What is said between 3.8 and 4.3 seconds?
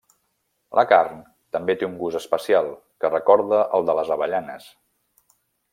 de les